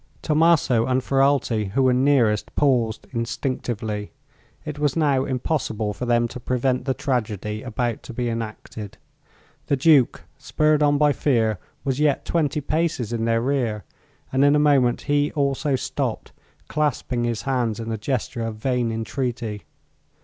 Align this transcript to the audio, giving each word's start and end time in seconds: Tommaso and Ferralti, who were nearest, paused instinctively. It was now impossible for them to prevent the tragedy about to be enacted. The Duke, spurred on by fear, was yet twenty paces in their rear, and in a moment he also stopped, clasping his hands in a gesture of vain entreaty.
Tommaso 0.23 0.87
and 0.87 1.03
Ferralti, 1.03 1.73
who 1.73 1.83
were 1.83 1.93
nearest, 1.93 2.55
paused 2.55 3.05
instinctively. 3.13 4.11
It 4.65 4.79
was 4.79 4.95
now 4.95 5.25
impossible 5.25 5.93
for 5.93 6.07
them 6.07 6.27
to 6.29 6.39
prevent 6.39 6.85
the 6.85 6.95
tragedy 6.95 7.61
about 7.61 8.01
to 8.01 8.13
be 8.15 8.27
enacted. 8.27 8.97
The 9.67 9.75
Duke, 9.75 10.23
spurred 10.39 10.81
on 10.81 10.97
by 10.97 11.13
fear, 11.13 11.59
was 11.83 11.99
yet 11.99 12.25
twenty 12.25 12.61
paces 12.61 13.13
in 13.13 13.25
their 13.25 13.41
rear, 13.41 13.83
and 14.33 14.43
in 14.43 14.55
a 14.55 14.67
moment 14.73 15.01
he 15.01 15.31
also 15.33 15.75
stopped, 15.75 16.31
clasping 16.67 17.23
his 17.23 17.43
hands 17.43 17.79
in 17.79 17.91
a 17.91 17.95
gesture 17.99 18.41
of 18.41 18.55
vain 18.55 18.91
entreaty. 18.91 19.65